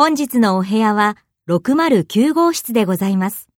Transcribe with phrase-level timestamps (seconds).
[0.00, 1.16] 本日のお部屋は
[1.48, 3.48] 609号室でございます。